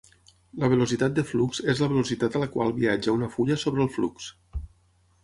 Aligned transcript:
La 0.61 0.67
velocitat 0.71 1.15
de 1.19 1.25
flux 1.31 1.59
és 1.73 1.83
la 1.83 1.89
velocitat 1.91 2.37
a 2.39 2.41
la 2.45 2.47
qual 2.55 2.73
viatja 2.79 3.15
una 3.19 3.29
fulla 3.35 3.59
sobre 3.65 3.85
el 3.87 3.93
flux. 3.99 4.31